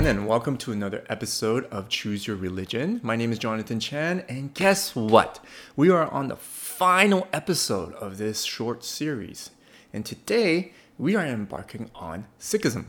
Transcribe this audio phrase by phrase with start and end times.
[0.00, 3.00] everyone, and welcome to another episode of Choose Your Religion.
[3.02, 5.44] My name is Jonathan Chan, and guess what?
[5.76, 9.50] We are on the final episode of this short series,
[9.92, 12.86] and today we are embarking on Sikhism.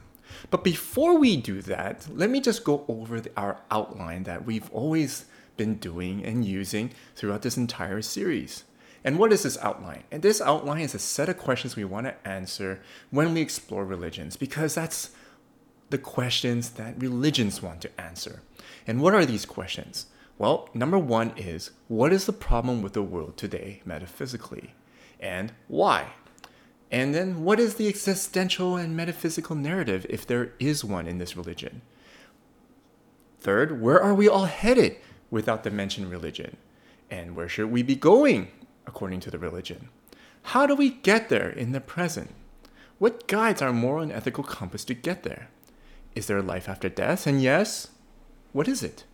[0.49, 4.71] But before we do that, let me just go over the, our outline that we've
[4.71, 5.25] always
[5.57, 8.63] been doing and using throughout this entire series.
[9.03, 10.03] And what is this outline?
[10.11, 13.83] And this outline is a set of questions we want to answer when we explore
[13.83, 15.09] religions, because that's
[15.91, 18.41] the questions that religions want to answer.
[18.87, 20.07] And what are these questions?
[20.37, 24.73] Well, number one is what is the problem with the world today metaphysically?
[25.19, 26.13] And why?
[26.89, 31.37] And then what is the existential and metaphysical narrative, if there is one in this
[31.37, 31.81] religion?
[33.39, 34.97] Third, where are we all headed
[35.29, 36.57] without the mentioned religion?
[37.09, 38.49] And where should we be going
[38.87, 39.89] according to the religion?
[40.43, 42.33] How do we get there in the present?
[42.97, 45.49] What guides our moral and ethical compass to get there?
[46.15, 47.25] Is there a life after death?
[47.25, 47.89] And yes,
[48.51, 49.05] what is it?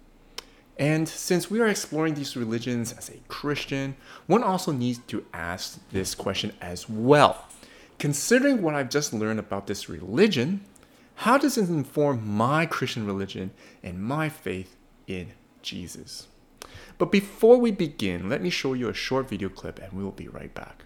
[0.80, 3.95] And since we are exploring these religions as a Christian,
[4.28, 7.45] one also needs to ask this question as well.
[7.98, 10.62] Considering what I've just learned about this religion,
[11.16, 13.52] how does it inform my Christian religion
[13.82, 14.76] and my faith
[15.08, 16.28] in Jesus?
[17.00, 20.11] But before we begin, let me show you a short video clip and we will
[20.11, 20.84] be right back.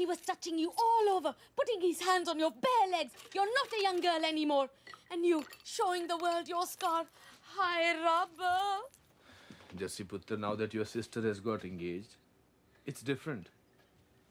[0.00, 3.12] Chi-Chi, he was touching you all over, putting his hands on your bare legs.
[3.34, 4.68] You're not a young girl anymore.
[5.10, 7.04] And you, showing the world your scar.
[7.56, 8.80] Hi, Rabba.
[9.76, 12.16] Jassi Putra, now that your sister has got engaged,
[12.86, 13.48] it's different.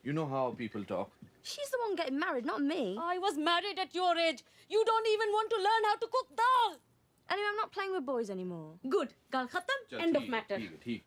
[0.04, 1.12] You know how people talk.
[1.44, 2.98] She's the one getting married, not me.
[3.00, 4.44] I was married at your age.
[4.70, 6.78] You don't even want to learn how to cook dal.
[7.32, 8.74] Anyway, I'm not playing with boys anymore.
[8.88, 9.14] Good.
[9.32, 10.00] Gal khatam.
[10.00, 10.58] End of matter.
[10.58, 11.04] he- he-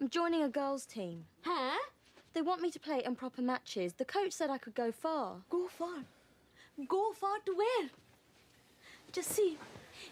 [0.00, 1.26] I'm joining a girls' team.
[1.42, 1.78] Huh?
[2.32, 3.94] They want me to play in proper matches.
[3.94, 5.36] The coach said I could go far.
[5.50, 6.04] Go far.
[6.88, 7.90] Go far to where?
[9.12, 9.58] Just see.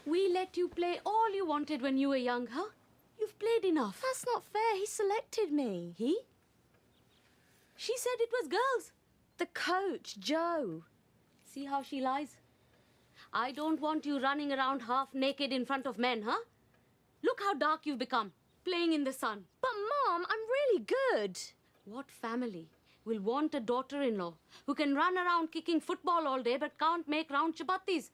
[0.05, 2.71] We let you play all you wanted when you were young, huh?
[3.21, 4.03] You've played enough.
[4.03, 4.77] That's not fair.
[4.77, 5.95] He selected me.
[5.97, 6.19] He?
[7.77, 8.93] She said it was girls.
[9.39, 10.83] The coach, Joe.
[11.45, 12.37] See how she lies?
[13.33, 16.41] I don't want you running around half naked in front of men, huh?
[17.23, 18.33] Look how dark you've become,
[18.65, 19.45] playing in the sun.
[19.61, 21.39] But, Mom, I'm really good.
[21.91, 22.69] What family
[23.07, 24.35] will want a daughter in law
[24.67, 28.11] who can run around kicking football all day but can't make round chapatis?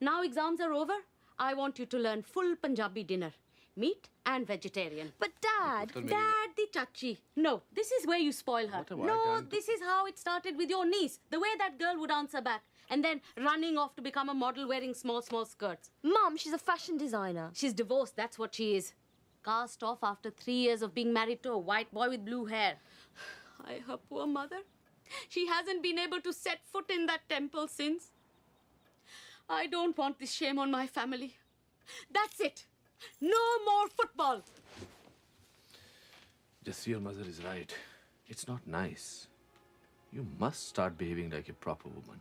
[0.00, 0.96] Now exams are over.
[1.38, 3.32] I want you to learn full Punjabi dinner
[3.76, 5.12] meat and vegetarian.
[5.18, 7.16] But, Dad, Putra, मेरी- Dad the chachi.
[7.36, 8.78] No, this is where you spoil her.
[8.78, 11.18] What have I no, this is how it started with your niece.
[11.30, 12.62] The way that girl would answer back.
[12.90, 15.90] And then running off to become a model wearing small, small skirts.
[16.02, 17.50] Mom, she's a fashion designer.
[17.54, 18.92] She's divorced, that's what she is.
[19.44, 22.74] Cast off after three years of being married to a white boy with blue hair.
[23.66, 24.60] I, her poor mother.
[25.28, 28.10] She hasn't been able to set foot in that temple since.
[29.48, 31.34] I don't want this shame on my family.
[32.12, 32.64] That's it.
[33.20, 34.42] No more football.
[36.64, 37.74] Jassi, your mother is right.
[38.28, 39.26] It's not nice.
[40.12, 42.20] You must start behaving like a proper woman.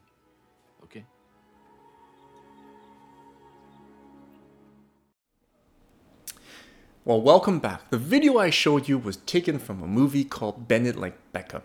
[7.05, 7.89] Well, welcome back.
[7.91, 11.61] The video I showed you was taken from a movie called Bend It Like Beckham.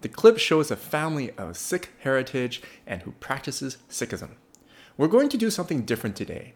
[0.00, 4.30] The clip shows a family of Sikh heritage and who practices Sikhism.
[4.96, 6.54] We're going to do something different today.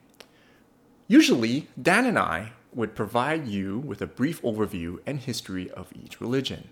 [1.07, 6.19] Usually, Dan and I would provide you with a brief overview and history of each
[6.19, 6.69] religion.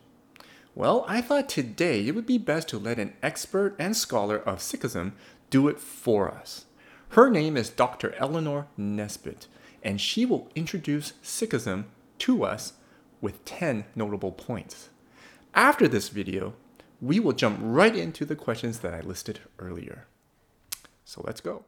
[0.75, 4.61] Well, I thought today it would be best to let an expert and scholar of
[4.61, 5.13] Sikhism
[5.51, 6.65] do it for us.
[7.11, 8.15] Her name is Dr.
[8.15, 9.47] Eleanor Nesbitt,
[9.85, 11.85] and she will introduce Sikhism
[12.19, 12.73] to us
[13.21, 14.89] with 10 notable points.
[15.55, 16.55] After this video,
[17.01, 20.07] we will jump right into the questions that I listed earlier.
[21.05, 21.65] So let's go.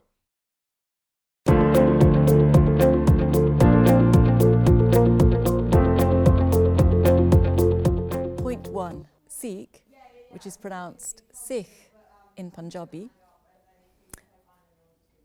[8.38, 9.84] Point one Sikh,
[10.30, 11.92] which is pronounced Sikh
[12.36, 13.10] in Punjabi,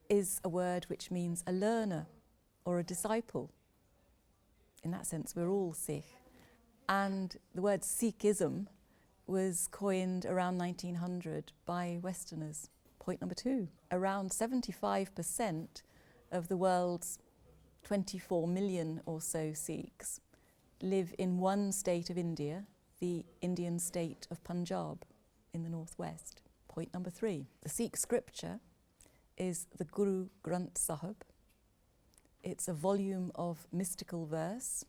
[0.10, 2.06] is a word which means a learner
[2.71, 3.51] or a disciple.
[4.81, 6.06] In that sense, we're all Sikh.
[6.88, 8.68] And the word Sikhism
[9.27, 12.69] was coined around 1900 by Westerners.
[12.97, 15.81] Point number two around 75%
[16.31, 17.19] of the world's
[17.83, 20.21] 24 million or so Sikhs
[20.81, 22.63] live in one state of India,
[23.01, 25.03] the Indian state of Punjab
[25.53, 26.41] in the northwest.
[26.69, 28.62] Point number three the Sikh scripture
[29.38, 31.25] is the Guru Granth Sahib.
[32.44, 34.84] It's a volume of mystical verse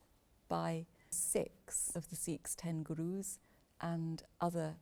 [0.49, 3.39] by six of the Sikhs' ten gurus
[3.79, 4.77] and other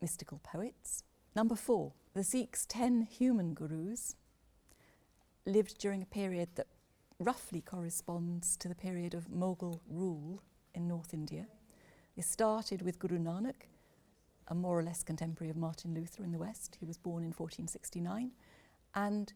[0.00, 1.04] mystical poets.
[1.36, 4.16] Number four, the Sikhs' ten human gurus
[5.44, 6.68] lived during a period that
[7.18, 10.42] roughly corresponds to the period of Mughal rule
[10.74, 11.46] in North India.
[12.16, 13.68] It started with Guru Nanak,
[14.48, 16.78] a more or less contemporary of Martin Luther in the West.
[16.80, 18.32] He was born in 1469.
[18.94, 19.32] And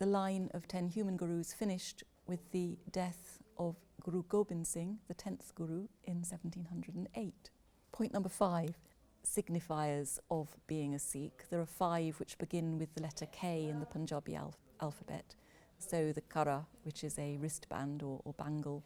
[0.00, 5.14] the line of 10 human gurus finished with the death of Guru Gobind Singh, the
[5.14, 7.50] 10th Guru, in 1708.
[7.92, 8.78] Point number five
[9.22, 11.44] signifiers of being a Sikh.
[11.50, 15.34] There are five which begin with the letter K in the Punjabi al- alphabet.
[15.76, 18.82] So the Kara, which is a wristband or, or bangle,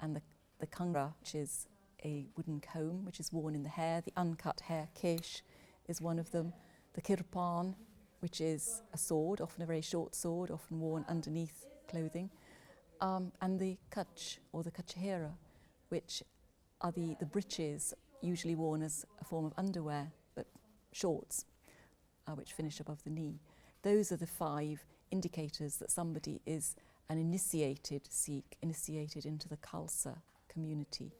[0.00, 0.20] and the,
[0.58, 1.68] the Kangha, which is
[2.04, 4.02] a wooden comb which is worn in the hair.
[4.02, 5.40] The uncut hair, Kesh,
[5.88, 6.52] is one of them.
[6.92, 7.76] The Kirpan,
[8.20, 12.30] which is a sword, often a very short sword, often worn underneath clothing.
[13.00, 15.32] Um, and the Kutch, or the Kachhera,
[15.88, 16.22] which
[16.80, 20.46] are the, the breeches usually worn as a form of underwear, but
[20.92, 21.46] shorts,
[22.26, 23.40] uh, which finish above the knee.
[23.82, 26.76] Those are the five indicators that somebody is
[27.08, 30.18] an initiated Sikh, initiated into the Khalsa
[30.48, 31.12] community.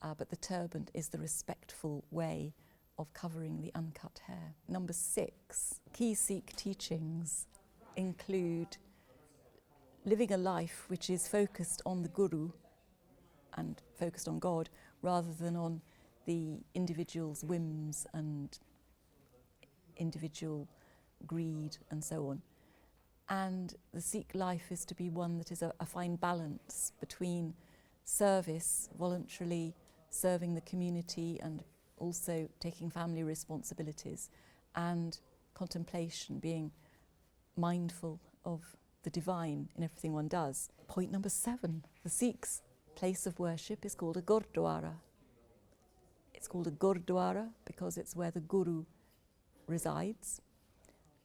[0.00, 2.54] Uh, but the turban is the respectful way
[2.98, 4.54] of covering the uncut hair.
[4.68, 7.46] Number six, key Sikh teachings
[7.96, 8.76] include
[10.04, 12.50] living a life which is focused on the Guru
[13.56, 14.68] and focused on God
[15.02, 15.80] rather than on
[16.26, 18.58] the individual's whims and
[19.96, 20.68] individual
[21.26, 22.42] greed and so on.
[23.28, 27.54] And the Sikh life is to be one that is a, a fine balance between
[28.04, 29.74] service, voluntarily
[30.10, 31.62] serving the community and
[31.98, 34.30] also taking family responsibilities,
[34.74, 35.18] and
[35.54, 36.70] contemplation, being
[37.56, 40.70] mindful of the divine in everything one does.
[40.86, 42.62] Point number seven the Sikhs'
[42.94, 44.94] place of worship is called a Gurdwara.
[46.34, 48.84] It's called a Gurdwara because it's where the Guru
[49.66, 50.40] resides.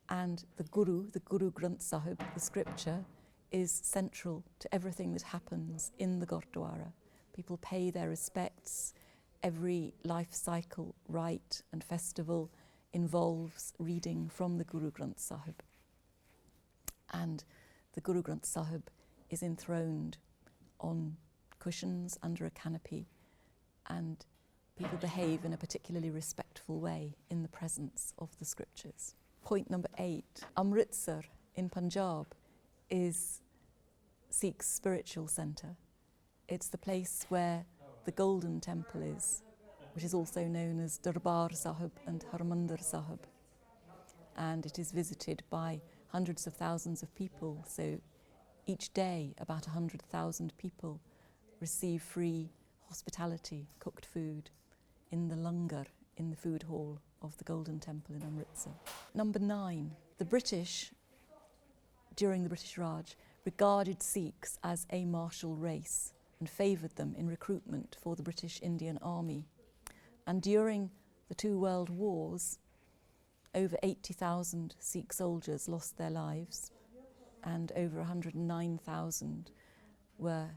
[0.09, 3.05] And the Guru, the Guru Granth Sahib, the scripture,
[3.51, 6.91] is central to everything that happens in the Gurdwara.
[7.35, 8.93] People pay their respects.
[9.43, 12.49] Every life cycle, rite, and festival
[12.93, 15.61] involves reading from the Guru Granth Sahib.
[17.11, 17.43] And
[17.91, 18.89] the Guru Granth Sahib
[19.29, 20.17] is enthroned
[20.79, 21.17] on
[21.59, 23.09] cushions under a canopy,
[23.89, 24.25] and
[24.77, 29.13] people behave in a particularly respectful way in the presence of the scriptures.
[29.43, 31.23] Point number eight Amritsar
[31.55, 32.27] in Punjab
[32.89, 33.41] is
[34.29, 35.75] Sikh's spiritual centre.
[36.47, 37.65] It's the place where
[38.05, 39.43] the Golden Temple is,
[39.93, 43.19] which is also known as Darbar Sahib and Harmandir Sahib.
[44.35, 47.63] And it is visited by hundreds of thousands of people.
[47.67, 47.99] So
[48.65, 50.99] each day, about 100,000 people
[51.61, 52.49] receive free
[52.87, 54.49] hospitality, cooked food,
[55.11, 55.85] in the langar,
[56.17, 58.73] in the food hall of the Golden Temple in Amritsar.
[59.13, 60.91] Number nine, the British,
[62.15, 63.15] during the British Raj,
[63.45, 66.13] regarded Sikhs as a martial race
[66.43, 69.45] and favoured them in recruitment for the British Indian Army.
[70.27, 70.91] And during
[71.29, 72.59] the two world wars,
[73.55, 76.69] over 80,000 Sikh soldiers lost their lives
[77.45, 79.51] and over 109,000
[80.17, 80.49] were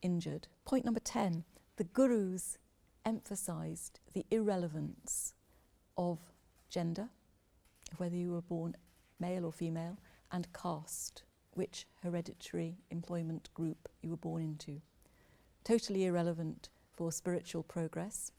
[0.00, 0.48] injured.
[0.64, 1.44] Point number 10
[1.76, 2.56] the Gurus
[3.04, 5.34] emphasized the irrelevance
[5.98, 6.20] of
[6.70, 7.10] gender,
[7.98, 8.76] whether you were born
[9.20, 9.98] male or female,
[10.32, 11.22] and caste,
[11.52, 14.80] which hereditary employment group you were born into.
[15.64, 18.32] Totally irrelevant for spiritual progress.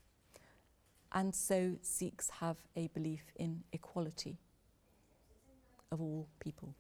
[1.12, 4.38] And so Sikhs have a belief in equality
[5.92, 6.76] of all people.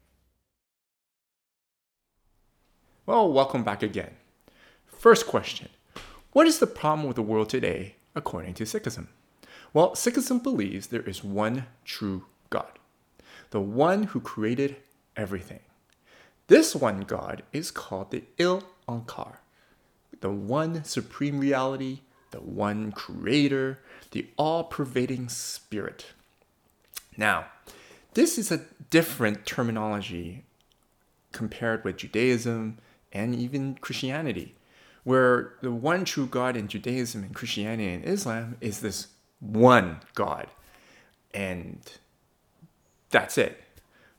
[3.05, 4.11] Well, welcome back again.
[4.85, 5.69] First question
[6.31, 9.07] What is the problem with the world today according to Sikhism?
[9.73, 12.79] Well, Sikhism believes there is one true God,
[13.49, 14.77] the one who created
[15.17, 15.59] everything.
[16.47, 19.37] This one God is called the Ik Onkar,
[20.21, 23.79] the one supreme reality, the one creator,
[24.11, 26.07] the all pervading spirit.
[27.17, 27.45] Now,
[28.13, 30.43] this is a different terminology
[31.31, 32.77] compared with Judaism
[33.11, 34.55] and even Christianity,
[35.03, 39.07] where the one true God in Judaism and Christianity and Islam is this
[39.39, 40.47] one God.
[41.33, 41.79] And
[43.09, 43.61] that's it.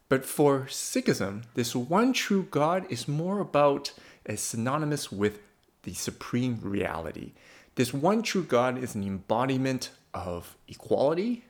[0.08, 3.92] But for Sikhism, this one true God is more about
[4.24, 5.40] as synonymous with
[5.86, 7.30] the supreme reality.
[7.76, 11.44] This one true God is an embodiment of equality,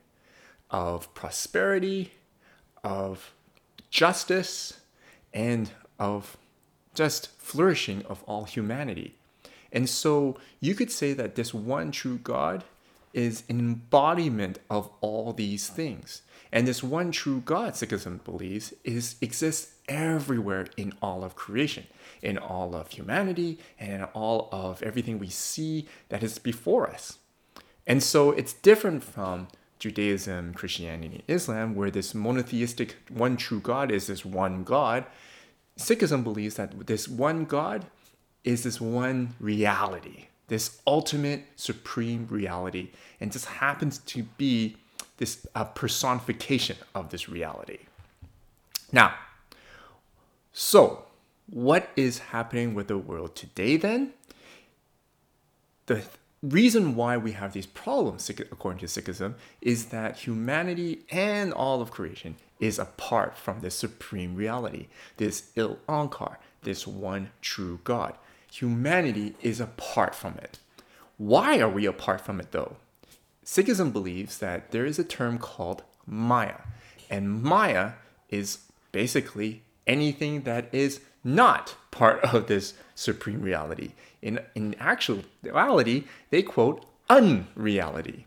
[0.71, 2.13] of prosperity,
[2.85, 3.33] of
[3.91, 4.81] justice,
[5.33, 6.37] and of
[6.95, 9.15] just flourishing of all humanity.
[9.73, 12.63] And so you could say that this one true God
[13.15, 16.21] is an embodiment of all these things.
[16.53, 21.87] And this one true God, Sikhism believes, is exists everywhere in all of creation,
[22.23, 27.19] in all of humanity, and in all of everything we see that is before us.
[27.87, 34.07] And so it's different from Judaism, Christianity, Islam, where this monotheistic one true God is
[34.07, 35.05] this one God.
[35.79, 37.87] Sikhism believes that this one God
[38.43, 42.91] is this one reality, this ultimate supreme reality,
[43.21, 44.77] and just happens to be
[45.19, 47.79] this personification of this reality.
[48.93, 49.15] Now,
[50.59, 51.05] so
[51.51, 54.15] what is happening with the world today then?
[55.85, 56.03] The
[56.43, 61.91] reason why we have these problems, according to Sikhism, is that humanity and all of
[61.91, 64.87] creation is apart from this supreme reality,
[65.19, 68.15] this Ik Onkar, this one true God.
[68.51, 70.59] Humanity is apart from it.
[71.19, 72.77] Why are we apart from it though?
[73.45, 76.63] Sikhism believes that there is a term called Maya,
[77.11, 77.93] and Maya
[78.31, 78.61] is
[78.91, 83.93] basically anything that is not part of this supreme reality.
[84.23, 88.27] In, in actuality, they quote unreality.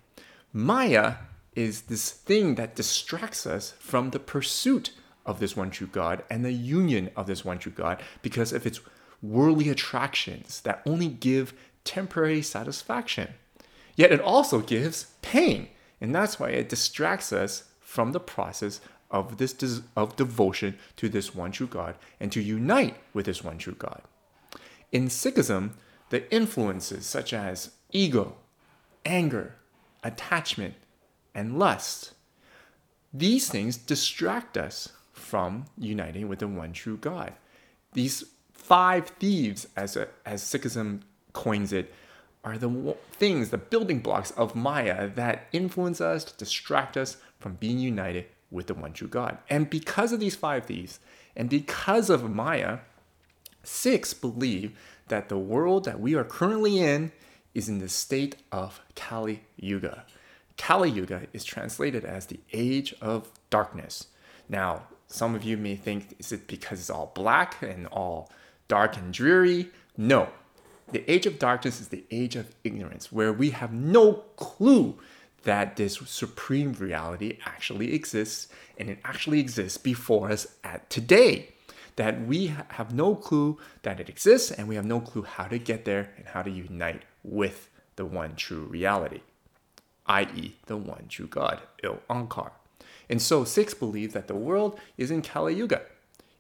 [0.54, 1.16] Maya
[1.56, 4.92] is this thing that distracts us from the pursuit
[5.26, 8.66] of this one true God and the union of this one true God because of
[8.66, 8.80] its
[9.22, 13.34] worldly attractions that only give temporary satisfaction.
[13.96, 15.68] Yet it also gives pain,
[16.00, 18.80] and that's why it distracts us from the process
[19.12, 23.58] of this of devotion to this one true God and to unite with this one
[23.58, 24.02] true God.
[24.92, 25.72] In Sikhism,
[26.10, 28.36] the influences such as ego,
[29.06, 29.56] anger,
[30.04, 30.76] attachment,
[31.34, 32.14] and lust,
[33.14, 37.34] these things distract us from uniting with the one true God.
[37.94, 41.02] These five thieves, as, a, as Sikhism
[41.34, 41.94] coins it,
[42.44, 47.80] are the things, the building blocks of Maya that influence us, distract us from being
[47.80, 49.38] united with the one true God.
[49.50, 51.00] And because of these five thieves,
[51.36, 52.80] and because of Maya,
[53.64, 54.78] Sikhs believe
[55.08, 57.12] that the world that we are currently in
[57.54, 60.06] is in the state of Kali Yuga.
[60.58, 64.08] Kali Yuga is translated as the age of darkness.
[64.48, 68.32] Now, some of you may think, is it because it's all black and all
[68.68, 69.70] dark and dreary?
[69.98, 70.30] No.
[70.92, 74.98] The age of darkness is the age of ignorance, where we have no clue
[75.44, 81.50] that this supreme reality actually exists and it actually exists before us at today.
[81.96, 85.58] That we have no clue that it exists and we have no clue how to
[85.58, 89.20] get there and how to unite with the one true reality,
[90.06, 92.52] i.e., the one true God, Ik Onkar.
[93.10, 95.82] And so Sikhs believe that the world is in Kali Yuga,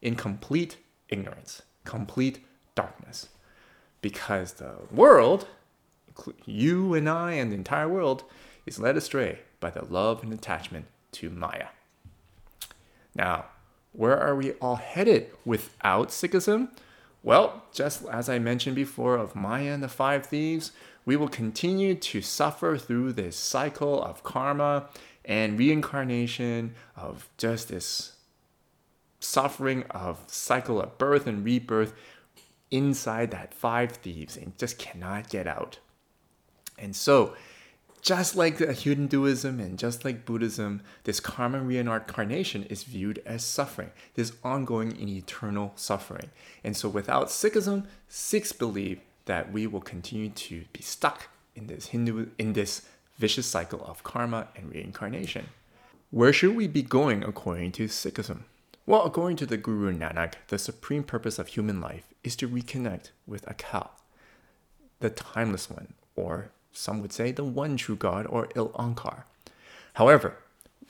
[0.01, 0.77] in complete
[1.09, 3.27] ignorance, complete darkness.
[4.01, 5.47] Because the world,
[6.45, 8.23] you and I and the entire world,
[8.69, 11.69] is led astray by the love and attachment to Maya.
[13.15, 13.45] Now,
[13.93, 16.69] where are we all headed without Sikhism?
[17.23, 20.71] Well, just as I mentioned before of Maya and the five thieves,
[21.03, 24.89] we will continue to suffer through this cycle of karma
[25.25, 28.13] and reincarnation of just this
[29.19, 31.93] suffering of cycle of birth and rebirth
[32.69, 35.79] inside that five thieves and just cannot get out.
[36.77, 37.33] And so
[38.01, 44.33] just like Hinduism and just like Buddhism, this karma reincarnation is viewed as suffering, this
[44.43, 46.29] ongoing and eternal suffering.
[46.63, 51.87] And so without Sikhism, Sikhs believe that we will continue to be stuck in this
[51.87, 52.87] Hindu in this
[53.17, 55.47] vicious cycle of karma and reincarnation.
[56.11, 58.43] Where should we be going according to Sikhism?
[58.85, 63.11] Well, according to the Guru Nanak, the supreme purpose of human life is to reconnect
[63.27, 63.89] with Akal,
[64.99, 69.23] the timeless one, or some would say the one true God or Ik Onkar.
[69.93, 70.37] However,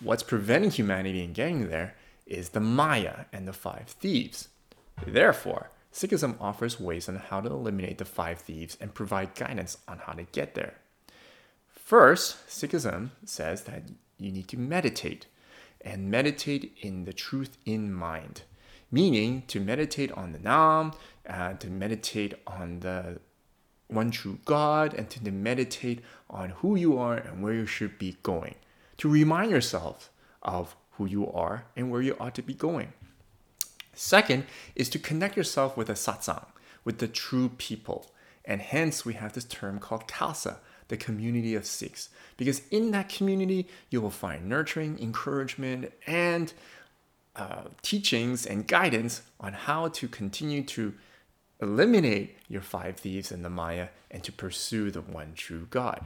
[0.01, 1.95] what's preventing humanity in getting there
[2.25, 4.50] is the Maya and the five thieves.
[5.05, 10.00] Therefore, Sikhism offers ways on how to eliminate the five thieves and provide guidance on
[10.00, 10.75] how to get there.
[11.74, 13.83] First, Sikhism says that
[14.19, 15.25] you need to meditate
[15.81, 18.43] and meditate in the truth in mind,
[18.91, 20.93] meaning to meditate on the Nam,
[21.27, 23.19] uh, to meditate on the
[23.89, 28.17] one true God and to meditate on who you are and where you should be
[28.24, 28.55] going.
[28.98, 30.10] To remind yourself
[30.41, 32.93] of who you are and where you ought to be going.
[33.93, 36.46] Second is to connect yourself with a satsang,
[36.86, 38.12] with the true people.
[38.46, 42.10] And hence we have this term called Khalsa, the community of Sikhs.
[42.38, 46.53] Because in that community, you will find nurturing, encouragement, and
[47.36, 50.93] uh, teachings and guidance on how to continue to
[51.62, 56.06] eliminate your five thieves and the Maya and to pursue the one true God.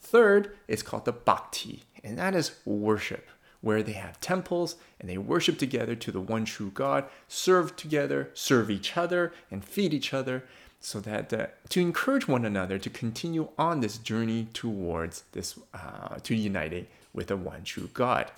[0.00, 3.28] Third is called the bhakti, and that is worship,
[3.60, 8.30] where they have temples and they worship together to the one true God, serve together,
[8.34, 10.44] serve each other, and feed each other,
[10.80, 16.18] so that uh, to encourage one another to continue on this journey towards this uh,
[16.22, 18.30] to uniting with the one true God.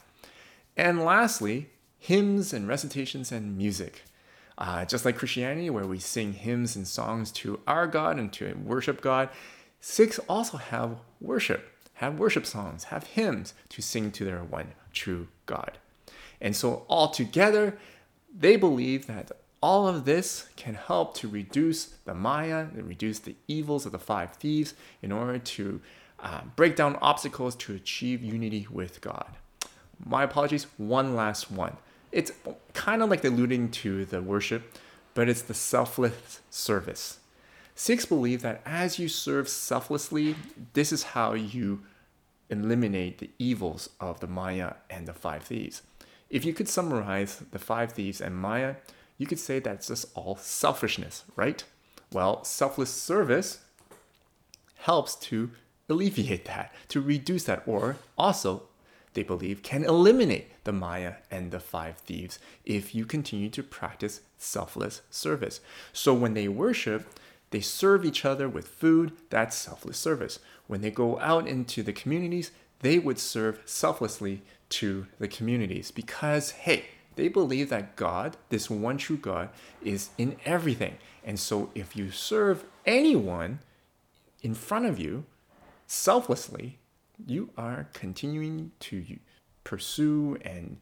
[0.76, 1.68] And lastly,
[1.98, 4.02] hymns and recitations and music.
[4.60, 8.54] Uh, just like Christianity, where we sing hymns and songs to our God and to
[8.62, 9.30] worship God,
[9.80, 15.28] Sikhs also have worship, have worship songs, have hymns to sing to their one true
[15.46, 15.78] God.
[16.42, 17.78] And so, all together,
[18.34, 23.36] they believe that all of this can help to reduce the Maya, and reduce the
[23.48, 25.80] evils of the five thieves in order to
[26.18, 29.36] uh, break down obstacles to achieve unity with God.
[30.04, 31.76] My apologies, one last one.
[32.12, 32.32] It's
[32.72, 34.76] kind of like alluding to the worship,
[35.14, 37.18] but it's the selfless service.
[37.74, 40.34] Sikhs believe that as you serve selflessly,
[40.74, 41.82] this is how you
[42.50, 45.82] eliminate the evils of the Maya and the five thieves.
[46.28, 48.76] If you could summarize the five thieves and Maya,
[49.18, 51.64] you could say that's just all selfishness, right?
[52.12, 53.60] Well, selfless service
[54.78, 55.50] helps to
[55.88, 58.62] alleviate that, to reduce that, or also,
[59.14, 64.20] they believe, can eliminate the Maya and the five thieves if you continue to practice
[64.38, 65.60] selfless service.
[65.92, 67.06] So when they worship,
[67.50, 70.38] they serve each other with food, that's selfless service.
[70.66, 76.52] When they go out into the communities, they would serve selflessly to the communities because,
[76.52, 76.84] hey,
[77.16, 79.50] they believe that God, this one true God,
[79.82, 80.96] is in everything.
[81.24, 83.58] And so if you serve anyone
[84.42, 85.24] in front of you
[85.86, 86.78] selflessly,
[87.26, 89.04] you are continuing to
[89.64, 90.78] pursue and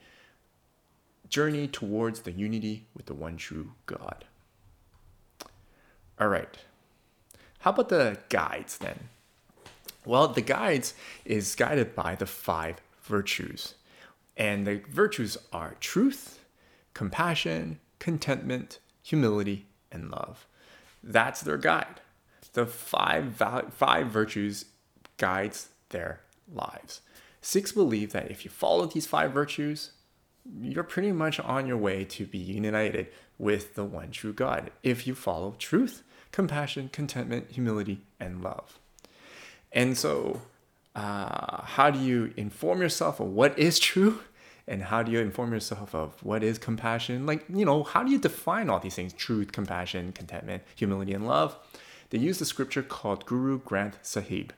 [1.29, 4.25] journey towards the unity with the one true God.
[6.19, 6.57] All right.
[7.61, 9.09] How about the guides then?
[10.05, 13.75] Well, the guides is guided by the five virtues.
[14.37, 16.39] And the virtues are truth,
[16.95, 20.47] compassion, contentment, humility, and love.
[21.03, 22.01] That's their guide.
[22.53, 24.67] The five, five virtues
[25.17, 26.21] guides their
[26.53, 27.01] lives.
[27.41, 29.93] Sikhs believe that if you follow these five virtues,
[30.61, 33.09] you're pretty much on your way to be united
[33.39, 38.79] with the one true God if you follow truth, compassion, contentment, humility, and love.
[39.73, 40.43] And so,
[40.95, 44.21] uh, how do you inform yourself of what is true?
[44.67, 47.25] And how do you inform yourself of what is compassion?
[47.25, 51.27] Like, you know, how do you define all these things truth, compassion, contentment, humility, and
[51.27, 51.57] love?
[52.11, 54.53] They use the scripture called Guru Granth Sahib.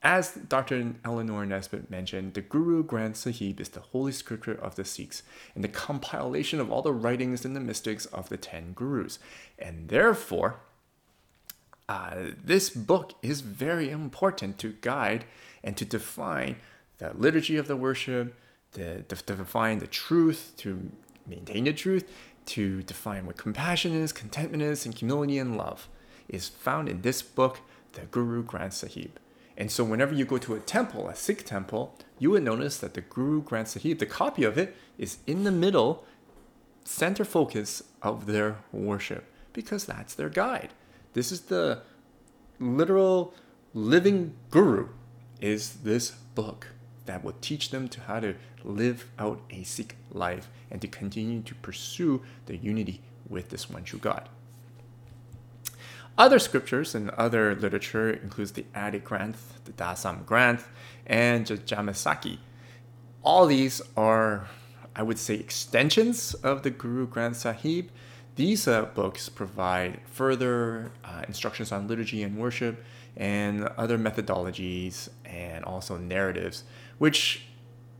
[0.00, 0.94] As Dr.
[1.04, 5.24] Eleanor Nesbitt mentioned, the Guru Granth Sahib is the holy scripture of the Sikhs
[5.56, 9.18] and the compilation of all the writings and the mystics of the ten gurus.
[9.58, 10.60] And therefore,
[11.88, 15.24] uh, this book is very important to guide
[15.64, 16.56] and to define
[16.98, 18.36] the liturgy of the worship,
[18.72, 20.92] the, to, to define the truth, to
[21.26, 22.08] maintain the truth,
[22.46, 25.88] to define what compassion is, contentment is, and humility and love
[26.28, 27.60] is found in this book,
[27.94, 29.18] the Guru Granth Sahib.
[29.58, 32.94] And so, whenever you go to a temple, a Sikh temple, you would notice that
[32.94, 36.04] the Guru Granth Sahib, the copy of it, is in the middle,
[36.84, 40.72] center focus of their worship, because that's their guide.
[41.12, 41.82] This is the
[42.60, 43.34] literal
[43.74, 44.90] living guru,
[45.40, 46.68] is this book
[47.06, 51.42] that will teach them to how to live out a Sikh life and to continue
[51.42, 54.28] to pursue the unity with this one true God.
[56.18, 60.64] Other scriptures and other literature includes the Adi Granth, the Dasam Granth,
[61.06, 62.38] and the Janamsakhi.
[63.22, 64.48] All these are,
[64.96, 67.90] I would say, extensions of the Guru Granth Sahib.
[68.34, 72.84] These uh, books provide further uh, instructions on liturgy and worship
[73.16, 76.64] and other methodologies and also narratives,
[76.98, 77.44] which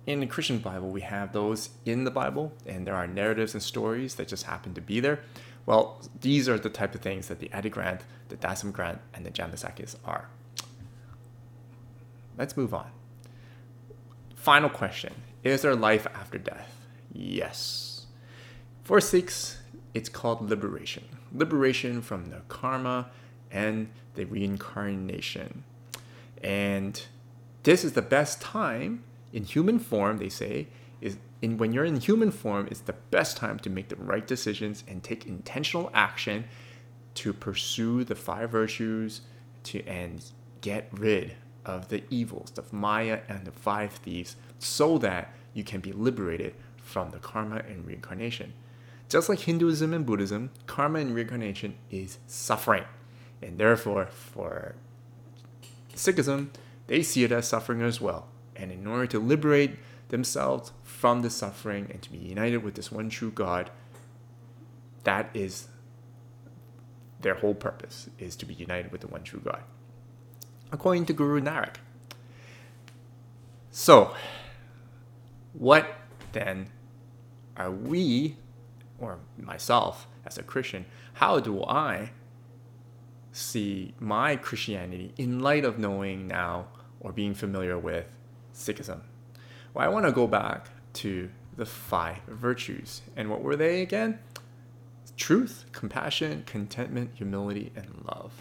[0.08, 3.62] in the Christian Bible, we have those in the Bible, and there are narratives and
[3.62, 5.20] stories that just happen to be there.
[5.66, 9.24] Well, these are the type of things that the Adi Granth, the Dasam Granth, and
[9.24, 10.28] the Janamsakhis are.
[12.36, 12.90] Let's move on.
[14.34, 16.86] Final question Is there life after death?
[17.12, 18.06] Yes.
[18.82, 19.58] For Sikhs,
[19.92, 23.10] it's called liberation liberation from the karma
[23.50, 25.64] and the reincarnation.
[26.42, 27.00] And
[27.62, 30.68] this is the best time in human form, they say,
[31.00, 34.26] is in when you're in human form, it's the best time to make the right
[34.26, 36.44] decisions and take intentional action
[37.14, 39.22] to pursue the five virtues
[39.64, 40.24] to and
[40.60, 45.80] get rid of the evils, the Maya and the five thieves, so that you can
[45.80, 48.52] be liberated from the karma and reincarnation.
[49.08, 52.84] Just like Hinduism and Buddhism, karma and reincarnation is suffering.
[53.42, 54.74] And therefore, for
[55.94, 56.48] Sikhism,
[56.86, 58.28] they see it as suffering as well.
[58.56, 62.90] And in order to liberate themselves from the suffering and to be united with this
[62.90, 63.70] one true God,
[65.04, 65.68] that is
[67.20, 69.62] their whole purpose is to be united with the one true God.
[70.72, 71.76] According to Guru Nanak.
[73.70, 74.12] So,
[75.52, 75.86] what
[76.32, 76.66] then
[77.56, 78.34] are we,
[78.98, 80.84] or myself as a Christian,
[81.14, 82.10] how do I
[83.30, 86.66] see my Christianity in light of knowing now
[86.98, 88.06] or being familiar with
[88.52, 89.02] Sikhism?
[89.72, 93.02] Well, I want to go back to the five virtues.
[93.16, 94.18] And what were they again?
[95.16, 98.32] Truth, compassion, contentment, humility, and love.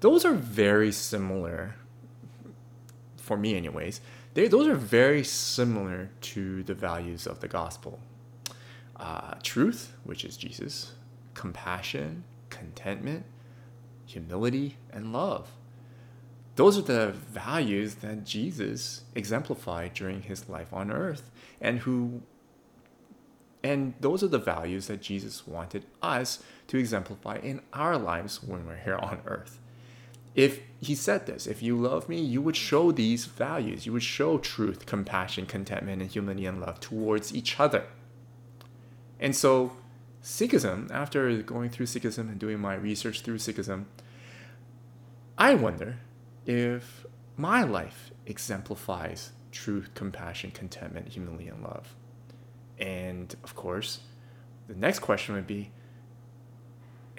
[0.00, 1.74] Those are very similar,
[3.16, 4.00] for me, anyways.
[4.34, 7.98] They, those are very similar to the values of the gospel.
[8.96, 10.92] Uh, truth, which is Jesus,
[11.34, 13.24] compassion, contentment,
[14.06, 15.50] humility, and love.
[16.58, 22.22] Those are the values that Jesus exemplified during his life on earth and who
[23.62, 28.66] and those are the values that Jesus wanted us to exemplify in our lives when
[28.66, 29.60] we're here on earth.
[30.34, 33.86] If he said this, if you love me, you would show these values.
[33.86, 37.84] You would show truth, compassion, contentment, and humility and love towards each other.
[39.20, 39.74] And so,
[40.24, 43.84] Sikhism, after going through Sikhism and doing my research through Sikhism,
[45.38, 45.98] I wonder
[46.48, 47.04] if
[47.36, 51.94] my life exemplifies truth, compassion, contentment, humility, and love.
[52.78, 54.00] And of course,
[54.66, 55.70] the next question would be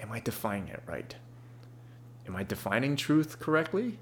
[0.00, 1.14] Am I defining it right?
[2.26, 3.98] Am I defining truth correctly?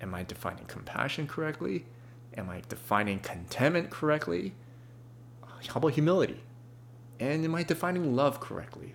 [0.00, 1.84] Am I defining compassion correctly?
[2.36, 4.52] Am I defining contentment correctly?
[5.68, 6.40] How about humility?
[7.20, 8.94] And am I defining love correctly?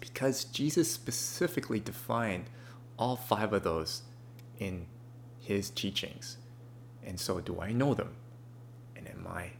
[0.00, 2.44] Because Jesus specifically defined
[2.98, 4.02] all five of those
[4.60, 4.86] in
[5.40, 6.36] his teachings.
[7.04, 8.14] And so, do I know them?
[8.94, 9.52] And am I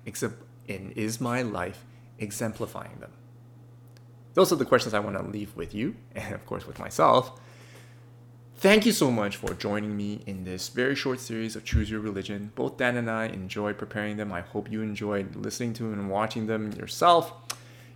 [0.68, 1.84] and is my life
[2.18, 3.12] exemplifying them?
[4.34, 7.40] Those are the questions I want to leave with you, and of course with myself.
[8.56, 12.00] Thank you so much for joining me in this very short series of Choose Your
[12.00, 12.52] Religion.
[12.54, 14.32] Both Dan and I enjoyed preparing them.
[14.32, 17.32] I hope you enjoyed listening to and watching them yourself.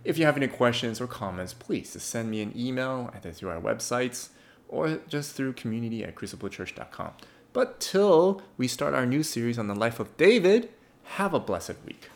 [0.03, 3.61] If you have any questions or comments, please send me an email either through our
[3.61, 4.29] websites
[4.67, 7.11] or just through community at cruciblechurch.com.
[7.53, 10.69] But till we start our new series on the life of David,
[11.03, 12.09] have a blessed week.